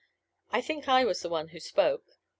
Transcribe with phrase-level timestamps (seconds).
[0.51, 2.17] I think I was the one who spoke.